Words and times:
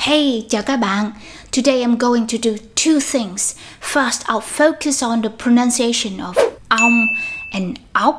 Hey, 0.00 0.46
chào 0.48 0.62
các 0.62 0.76
bạn. 0.76 1.12
Today 1.52 1.82
I'm 1.82 1.98
going 1.98 2.26
to 2.26 2.38
do 2.42 2.56
two 2.74 3.00
things. 3.00 3.54
First, 3.80 4.22
I'll 4.26 4.40
focus 4.40 5.02
on 5.02 5.22
the 5.22 5.28
pronunciation 5.28 6.20
of 6.20 6.36
um 6.68 7.06
and 7.52 7.78
out. 7.94 8.14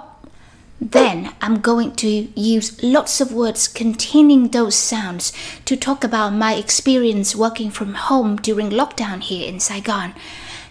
Then 0.92 1.26
I'm 1.42 1.62
going 1.62 1.92
to 1.96 2.08
use 2.36 2.84
lots 2.84 3.22
of 3.22 3.34
words 3.34 3.68
containing 3.68 4.52
those 4.52 4.76
sounds 4.76 5.34
to 5.66 5.76
talk 5.76 6.04
about 6.04 6.34
my 6.34 6.54
experience 6.54 7.36
working 7.36 7.72
from 7.72 7.96
home 7.96 8.36
during 8.36 8.70
lockdown 8.70 9.20
here 9.22 9.50
in 9.50 9.60
Saigon. 9.60 10.14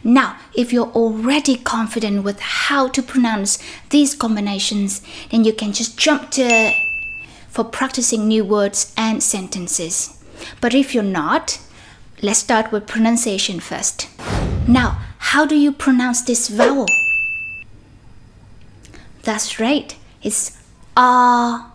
Now, 0.05 0.37
if 0.55 0.73
you're 0.73 0.93
already 0.95 1.57
confident 1.57 2.23
with 2.23 2.39
how 2.41 2.89
to 2.89 3.03
pronounce 3.03 3.59
these 3.89 4.15
combinations, 4.15 5.03
then 5.31 5.45
you 5.45 5.53
can 5.55 5.73
just 5.73 5.99
jump 5.99 6.31
to 6.31 6.71
for 7.49 7.65
practicing 7.65 8.29
new 8.29 8.45
words 8.45 8.93
and 8.97 9.21
sentences. 9.21 10.20
But 10.61 10.75
if 10.75 10.95
you're 10.95 11.03
not, 11.03 11.61
let's 12.23 12.41
start 12.41 12.73
with 12.73 12.87
pronunciation 12.87 13.61
first. 13.61 14.09
Now, 14.69 14.99
how 15.19 15.47
do 15.47 15.57
you 15.57 15.73
pronounce 15.73 16.23
this 16.23 16.49
vowel? 16.49 16.87
That's 19.23 19.61
right, 19.61 19.95
it's 20.23 20.59
ah, 20.97 21.73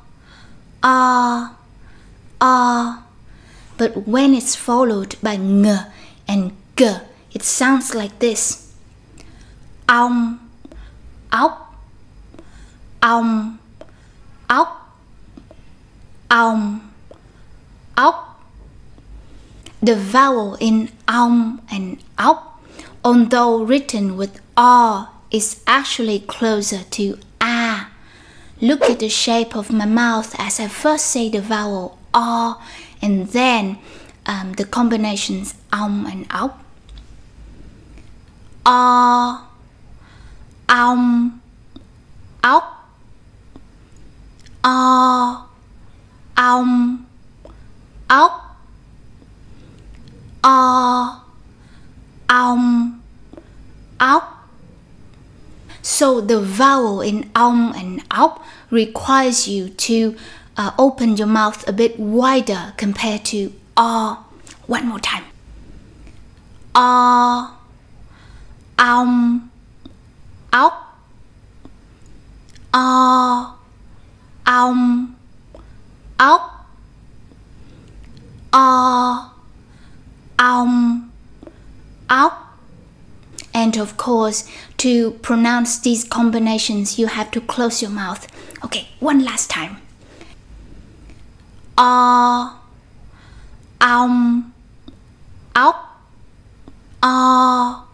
ah, 0.84 1.56
ah. 2.42 3.04
But 3.78 4.08
when 4.08 4.34
it's 4.34 4.56
followed 4.56 5.16
by 5.22 5.36
ng 5.36 5.66
and 6.28 6.52
g, 6.76 6.98
it 7.34 7.44
sounds 7.44 7.94
like 7.94 8.20
this. 8.20 8.73
Ong, 9.90 10.40
ốc, 11.32 11.76
ong, 13.04 13.59
ốc, 14.50 14.70
ong, 16.32 16.92
ốc. 17.98 18.34
The 19.86 19.95
vowel 19.95 20.55
in 20.55 20.89
ong 21.08 21.61
and 21.69 22.02
ốc, 22.17 22.59
although 23.03 23.61
written 23.61 24.17
with 24.17 24.42
r, 24.58 25.09
is 25.30 25.61
actually 25.67 26.22
closer 26.22 26.81
to 26.97 27.19
a. 27.39 27.86
Look 28.59 28.81
at 28.89 28.97
the 28.97 29.09
shape 29.09 29.55
of 29.55 29.72
my 29.72 29.86
mouth 29.86 30.33
as 30.39 30.59
I 30.59 30.69
first 30.69 31.05
say 31.05 31.30
the 31.30 31.39
vowel 31.39 32.00
r 32.16 32.58
and 33.00 33.27
then 33.27 33.77
um, 34.25 34.53
the 34.53 34.66
combinations 34.66 35.53
ong 35.72 36.08
and 36.09 36.25
ốc. 36.33 36.58
R, 38.66 39.45
ong, 40.67 41.42
ốc, 42.44 42.64
R, 44.64 45.45
ong, 46.39 47.05
O, 50.48 51.22
ong, 52.30 53.02
ốc. 54.00 54.24
So 55.82 56.22
the 56.22 56.40
vowel 56.40 57.02
in 57.02 57.32
ong 57.36 57.76
and 57.76 58.04
ốc 58.12 58.42
requires 58.70 59.48
you 59.48 59.70
to 59.70 60.16
uh, 60.56 60.72
open 60.78 61.18
your 61.18 61.26
mouth 61.26 61.68
a 61.68 61.73
bit 61.73 62.00
wider 62.00 62.73
compared 62.78 63.26
to 63.26 63.54
r. 63.76 64.23
One 64.68 64.88
more 64.88 65.00
time. 65.00 65.23
R, 66.76 67.52
ong, 68.78 69.50
ốc. 70.54 70.73
R, 72.72 73.56
ong, 74.46 75.16
ốc. 76.20 76.42
R, 78.54 79.32
um, 80.39 81.11
ốc. 82.10 82.33
And 83.54 83.77
of 83.77 83.95
course, 83.95 84.49
to 84.77 85.11
pronounce 85.21 85.80
these 85.80 86.04
combinations, 86.04 86.99
you 86.99 87.08
have 87.08 87.32
to 87.32 87.42
close 87.42 87.82
your 87.82 87.92
mouth. 87.92 88.27
Okay, 88.65 88.89
one 88.99 89.23
last 89.23 89.49
time. 89.49 89.77
R, 91.77 92.60
ong, 93.82 94.54
ốc. 95.55 95.76
R, 97.02 97.86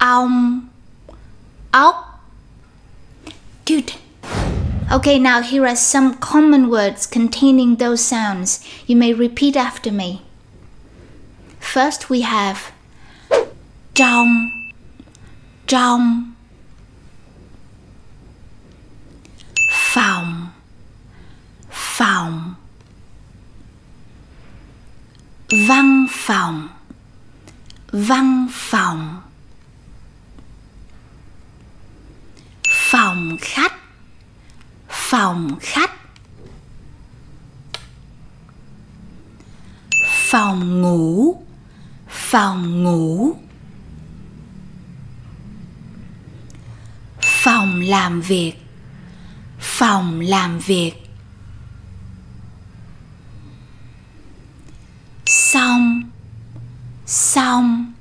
ong, 0.00 0.70
ốc. 1.74 2.04
Good. 3.66 3.92
Okay, 4.90 5.18
now 5.18 5.42
here 5.42 5.66
are 5.66 5.76
some 5.76 6.14
common 6.14 6.68
words 6.70 7.06
containing 7.06 7.76
those 7.76 8.00
sounds. 8.00 8.64
You 8.86 8.96
may 8.96 9.12
repeat 9.12 9.56
after 9.56 9.92
me. 9.92 10.22
First 11.72 12.08
we 12.08 12.22
have 12.22 12.72
trong, 13.94 14.50
trong, 15.66 16.32
phòng, 19.92 20.48
phòng, 21.70 22.54
văn 25.68 26.06
phòng, 26.10 26.68
văn 27.92 28.46
phòng, 28.52 29.20
phòng 32.90 33.36
khách, 33.40 33.74
phòng 34.88 35.58
khách, 35.60 35.92
phòng 40.30 40.80
ngủ 40.82 41.42
phòng 42.30 42.82
ngủ. 42.82 43.34
Phòng 47.20 47.80
làm 47.80 48.20
việc. 48.20 48.52
Phòng 49.58 50.20
làm 50.20 50.58
việc. 50.58 50.92
Xong. 55.26 56.02
Xong. 57.06 57.92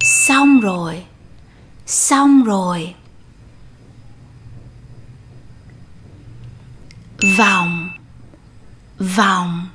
Xong 0.00 0.60
rồi. 0.60 1.04
Xong 1.86 2.44
rồi. 2.44 2.94
Vòng. 7.38 7.90
Vòng. 8.98 9.68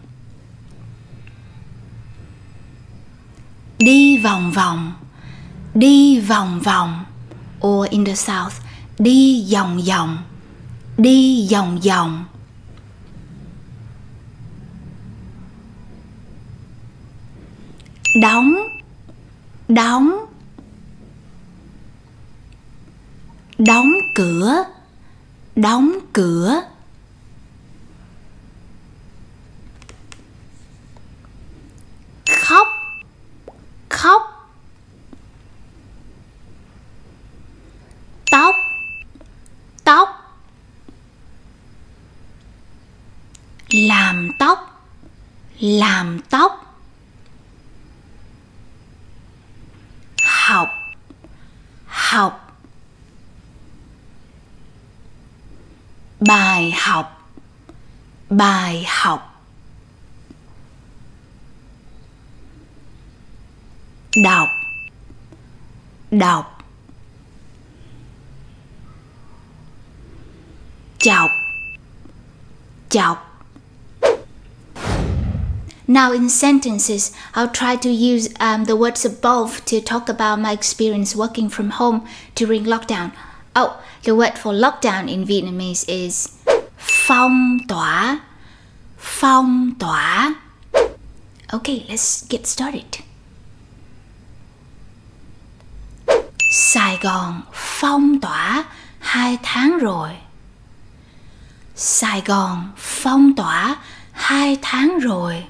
Đi 3.78 4.18
vòng 4.18 4.52
vòng. 4.52 4.94
Đi 5.74 6.20
vòng 6.20 6.60
vòng. 6.60 7.06
Or 7.68 7.90
in 7.90 8.06
the 8.06 8.16
south, 8.16 8.54
đi 9.00 9.48
vòng 9.54 9.82
vòng 9.88 10.18
đi 10.98 11.48
vòng 11.52 11.80
vòng 11.80 12.26
đóng. 18.22 18.56
Đóng. 19.68 20.26
Đóng 23.58 23.92
cửa. 24.16 24.64
Đóng 25.56 26.00
cửa 26.14 26.62
khóc 32.46 32.68
khóc 33.90 34.22
tóc 38.32 38.56
tóc 39.84 40.10
làm 44.06 44.32
tóc. 44.40 44.88
Làm 45.60 46.20
tóc. 46.30 46.78
Học. 50.24 50.70
Học. 51.86 52.58
Bài 56.20 56.74
học. 56.78 57.32
Bài 58.30 58.86
học. 58.88 59.44
Đọc. 64.24 64.50
Đọc. 66.12 66.64
Chọc. 71.00 71.32
Chọc. 72.90 73.25
Now 75.88 76.12
in 76.14 76.30
sentences, 76.30 77.12
I'll 77.36 77.50
try 77.50 77.76
to 77.76 77.90
use 77.90 78.30
um, 78.40 78.66
the 78.66 78.76
words 78.76 79.06
above 79.06 79.64
to 79.66 79.82
talk 79.82 80.10
about 80.10 80.40
my 80.40 80.52
experience 80.52 81.16
working 81.16 81.48
from 81.48 81.70
home 81.70 82.08
during 82.34 82.66
lockdown. 82.66 83.12
Oh, 83.56 83.80
the 84.04 84.16
word 84.16 84.38
for 84.38 84.52
lockdown 84.52 85.12
in 85.12 85.26
Vietnamese 85.26 85.86
is 85.88 86.30
phong 86.78 87.60
tỏa, 87.68 88.22
phong 88.98 89.76
tỏa. 89.78 90.36
Okay, 91.54 91.86
let's 91.88 92.26
get 92.30 92.48
started. 92.48 93.04
Sài 96.52 96.98
Gòn 97.02 97.42
phong 97.54 98.20
tỏa 98.20 98.66
hai 99.00 99.38
tháng 99.44 99.78
rồi. 99.78 100.10
Sài 101.76 102.22
Gòn 102.26 102.72
phong 102.78 103.36
tỏa 103.36 103.76
hai 104.12 104.58
tháng 104.62 105.00
rồi. 105.00 105.46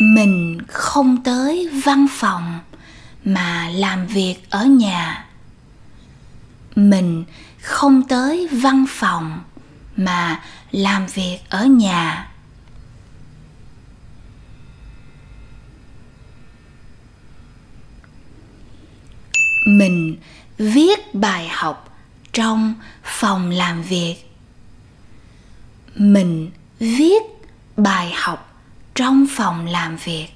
Mình 0.00 0.58
không 0.68 1.22
tới 1.22 1.68
văn 1.84 2.06
phòng 2.10 2.60
mà 3.24 3.68
làm 3.68 4.06
việc 4.06 4.50
ở 4.50 4.64
nhà. 4.64 5.26
Mình 6.76 7.24
không 7.62 8.02
tới 8.08 8.48
văn 8.52 8.84
phòng 8.88 9.40
mà 9.96 10.42
làm 10.70 11.06
việc 11.06 11.38
ở 11.48 11.64
nhà. 11.64 12.28
mình 19.66 20.16
viết 20.58 21.14
bài 21.14 21.48
học 21.48 21.98
trong 22.32 22.74
phòng 23.02 23.50
làm 23.50 23.82
việc 23.82 24.16
mình 25.94 26.50
viết 26.78 27.22
bài 27.76 28.12
học 28.16 28.45
trong 28.96 29.26
phòng 29.30 29.66
làm 29.66 29.96
việc. 29.96 30.28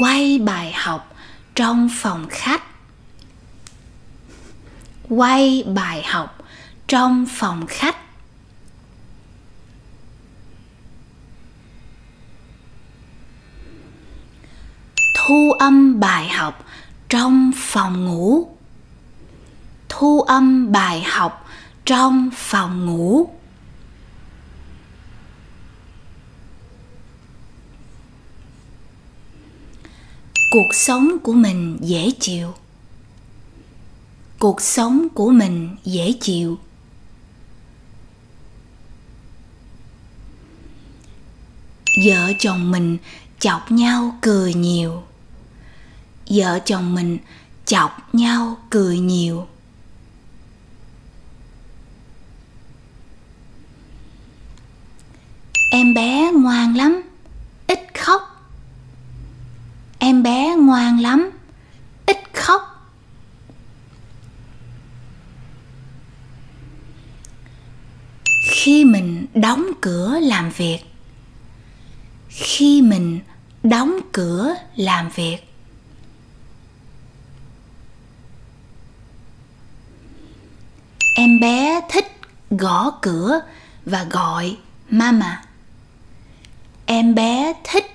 Quay 0.00 0.38
bài 0.38 0.72
học 0.72 1.14
trong 1.54 1.88
phòng 2.00 2.26
khách. 2.30 2.62
Quay 5.08 5.64
bài 5.74 6.02
học 6.02 6.38
trong 6.88 7.26
phòng 7.30 7.66
khách. 7.66 7.96
Thu 15.14 15.52
âm 15.58 16.00
bài 16.00 16.28
học 16.28 16.64
trong 17.08 17.52
phòng 17.56 18.04
ngủ. 18.04 18.48
Thu 19.88 20.20
âm 20.20 20.72
bài 20.72 21.02
học 21.02 21.45
trong 21.86 22.30
phòng 22.34 22.86
ngủ. 22.86 23.28
Cuộc 30.50 30.74
sống 30.74 31.16
của 31.22 31.32
mình 31.32 31.78
dễ 31.80 32.10
chịu. 32.20 32.54
Cuộc 34.38 34.60
sống 34.60 35.08
của 35.14 35.30
mình 35.30 35.76
dễ 35.84 36.12
chịu. 36.20 36.58
Vợ 42.04 42.32
chồng 42.38 42.70
mình 42.70 42.98
chọc 43.38 43.72
nhau 43.72 44.18
cười 44.20 44.54
nhiều. 44.54 45.02
Vợ 46.30 46.58
chồng 46.64 46.94
mình 46.94 47.18
chọc 47.66 48.14
nhau 48.14 48.56
cười 48.70 48.98
nhiều. 48.98 49.46
Em 55.76 55.94
bé 55.94 56.30
ngoan 56.32 56.76
lắm. 56.76 57.02
Ít 57.66 57.78
khóc. 57.94 58.50
Em 59.98 60.22
bé 60.22 60.54
ngoan 60.56 61.00
lắm. 61.00 61.30
Ít 62.06 62.16
khóc. 62.34 62.90
Khi 68.50 68.84
mình 68.84 69.26
đóng 69.34 69.66
cửa 69.80 70.18
làm 70.22 70.50
việc. 70.50 70.78
Khi 72.28 72.82
mình 72.82 73.20
đóng 73.62 74.00
cửa 74.12 74.54
làm 74.76 75.10
việc. 75.14 75.38
Em 81.16 81.40
bé 81.40 81.80
thích 81.90 82.06
gõ 82.50 82.90
cửa 83.02 83.40
và 83.84 84.04
gọi 84.04 84.56
mama 84.90 85.45
em 86.96 87.14
bé 87.14 87.52
thích 87.64 87.86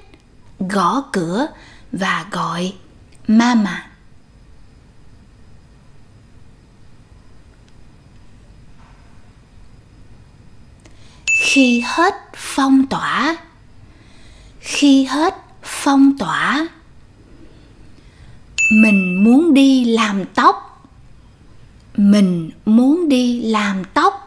gõ 0.60 1.04
cửa 1.12 1.48
và 1.92 2.26
gọi 2.32 2.74
mama. 3.28 3.88
Khi 11.44 11.84
hết 11.86 12.14
phong 12.36 12.88
tỏa, 12.88 13.38
khi 14.60 15.06
hết 15.06 15.36
phong 15.64 16.18
tỏa, 16.18 16.68
mình 18.72 19.24
muốn 19.24 19.54
đi 19.54 19.86
làm 19.86 20.26
tóc, 20.26 20.88
mình 21.96 22.52
muốn 22.66 23.10
đi 23.10 23.42
làm 23.42 23.84
tóc. 23.94 24.21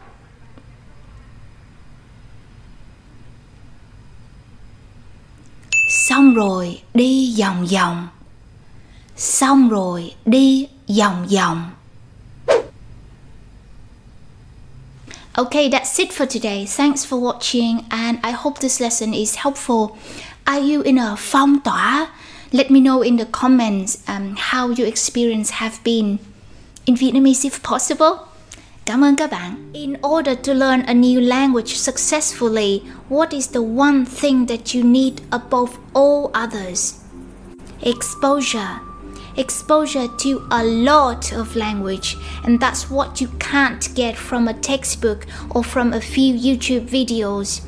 Xong 6.15 6.35
rồi 6.35 6.83
đi 6.95 7.35
vòng 7.39 7.67
vòng 7.67 8.09
xong 9.17 9.69
rồi 9.69 10.15
đi 10.25 10.67
vòng 10.99 11.27
vòng 11.37 11.71
Okay, 15.33 15.69
that's 15.69 15.99
it 15.99 16.09
for 16.13 16.27
today. 16.27 16.67
Thanks 16.77 17.07
for 17.07 17.21
watching 17.21 17.83
and 17.89 18.19
I 18.23 18.33
hope 18.33 18.61
this 18.61 18.81
lesson 18.81 19.13
is 19.13 19.37
helpful. 19.37 19.97
Are 20.45 20.61
you 20.61 20.83
in 20.83 20.99
a 20.99 21.17
phong 21.19 21.61
tỏa? 21.61 22.07
Let 22.53 22.71
me 22.71 22.81
know 22.81 23.01
in 23.01 23.19
the 23.19 23.27
comments 23.33 23.99
um, 24.07 24.35
how 24.37 24.69
your 24.69 24.87
experience 24.87 25.51
have 25.51 25.75
been 25.85 26.19
in 26.87 26.95
Vietnamese 26.95 27.45
if 27.45 27.63
possible. 27.63 28.34
Cảm 28.87 29.05
ơn 29.05 29.17
các 29.17 29.31
bạn. 29.31 29.71
In 29.73 29.95
order 30.03 30.39
to 30.47 30.55
learn 30.55 30.83
a 30.87 30.95
new 30.95 31.21
language 31.21 31.77
successfully, 31.77 32.81
what 33.09 33.33
is 33.33 33.51
the 33.51 33.61
one 33.61 34.05
thing 34.05 34.47
that 34.47 34.75
you 34.75 34.85
need 34.85 35.13
above 35.31 35.71
all 35.95 36.31
others? 36.33 36.95
Exposure. 37.81 38.79
Exposure 39.37 40.07
to 40.19 40.31
a 40.51 40.63
lot 40.65 41.33
of 41.37 41.57
language, 41.57 42.17
and 42.43 42.61
that's 42.61 42.91
what 42.91 43.21
you 43.21 43.29
can't 43.39 43.95
get 43.95 44.17
from 44.17 44.49
a 44.49 44.55
textbook 44.55 45.27
or 45.51 45.65
from 45.65 45.93
a 45.93 46.01
few 46.01 46.35
YouTube 46.35 46.89
videos. 46.89 47.61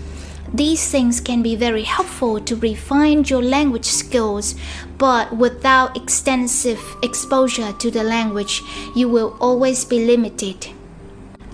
These 0.55 0.91
things 0.91 1.21
can 1.21 1.43
be 1.43 1.57
very 1.57 1.85
helpful 1.85 2.41
to 2.41 2.57
refine 2.57 3.25
your 3.25 3.43
language 3.43 3.87
skills, 3.87 4.55
but 4.99 5.37
without 5.37 5.97
extensive 5.97 6.81
exposure 7.03 7.73
to 7.73 7.91
the 7.91 8.05
language, 8.05 8.63
you 8.95 9.09
will 9.09 9.35
always 9.41 9.85
be 9.87 10.07
limited. 10.07 10.76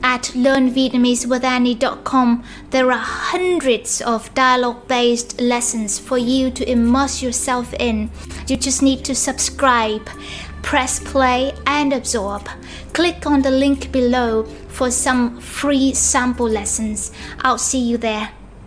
At 0.03 0.33
learnvietnamesewithani.com, 0.35 2.45
there 2.71 2.91
are 2.91 2.99
hundreds 2.99 4.03
of 4.03 4.35
dialogue 4.35 4.89
based 4.89 5.41
lessons 5.41 5.99
for 5.99 6.19
you 6.19 6.51
to 6.51 6.71
immerse 6.71 7.23
yourself 7.23 7.73
in. 7.75 8.11
You 8.49 8.57
just 8.57 8.83
need 8.83 9.05
to 9.05 9.15
subscribe, 9.15 10.09
press 10.63 10.99
play, 10.99 11.53
and 11.67 11.93
absorb. 11.93 12.49
Click 12.93 13.27
on 13.27 13.43
the 13.43 13.51
link 13.51 13.93
below 13.93 14.45
for 14.69 14.91
some 14.91 15.41
free 15.41 15.95
sample 15.95 16.49
lessons. 16.49 17.13
I'll 17.41 17.59
see 17.59 17.81
you 17.81 17.97
there. 17.97 18.31